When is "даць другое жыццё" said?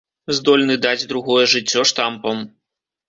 0.87-1.85